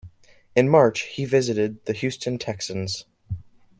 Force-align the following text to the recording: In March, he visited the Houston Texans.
In 0.55 0.67
March, 0.67 1.01
he 1.01 1.25
visited 1.25 1.85
the 1.85 1.93
Houston 1.93 2.39
Texans. 2.39 3.05